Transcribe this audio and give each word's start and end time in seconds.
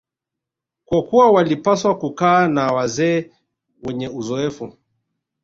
kwa 0.85 1.03
kuwa 1.03 1.31
walipaswa 1.31 1.97
kukaa 1.97 2.47
na 2.47 2.71
wazee 2.73 3.31
wenye 3.83 4.07
uzoefu 4.09 4.77